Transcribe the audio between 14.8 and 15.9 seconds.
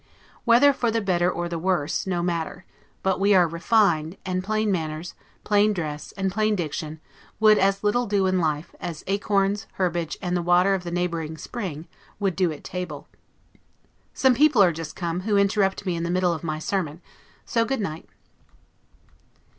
come, who interrupt